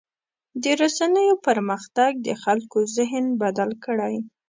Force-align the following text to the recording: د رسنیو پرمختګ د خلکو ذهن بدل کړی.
د 0.61 0.63
رسنیو 0.81 1.35
پرمختګ 1.47 2.11
د 2.27 2.29
خلکو 2.43 2.77
ذهن 2.95 3.25
بدل 3.41 3.69
کړی. 3.85 4.15